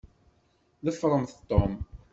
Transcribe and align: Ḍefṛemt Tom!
Ḍefṛemt 0.85 1.37
Tom! 1.49 1.73